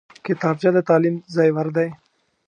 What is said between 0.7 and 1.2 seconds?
د تعلیم